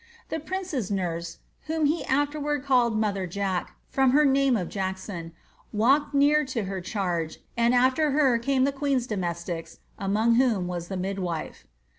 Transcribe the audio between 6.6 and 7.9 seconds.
her charge, and